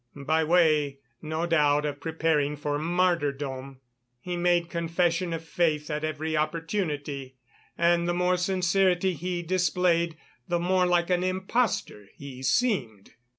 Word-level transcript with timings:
By 0.15 0.43
way, 0.43 0.97
no 1.21 1.45
doubt, 1.45 1.85
of 1.85 1.99
preparing 1.99 2.55
for 2.55 2.79
martyrdom, 2.79 3.81
he 4.19 4.35
made 4.35 4.67
confession 4.71 5.31
of 5.31 5.43
faith 5.45 5.91
at 5.91 6.03
every 6.03 6.35
opportunity, 6.35 7.35
and 7.77 8.07
the 8.07 8.13
more 8.15 8.37
sincerity 8.37 9.13
he 9.13 9.43
displayed, 9.43 10.17
the 10.47 10.57
more 10.57 10.87
like 10.87 11.11
an 11.11 11.23
impostor 11.23 12.07
he 12.15 12.41
seemed. 12.41 13.11